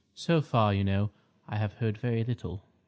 [0.15, 1.11] So far, you know,
[1.47, 2.63] I have heard very little."